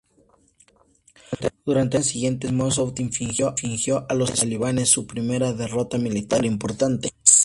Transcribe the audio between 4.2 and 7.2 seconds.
talibanes su primera derrota militar importante.